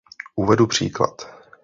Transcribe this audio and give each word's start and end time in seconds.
Uvedu 0.35 0.67
příklad. 0.67 1.21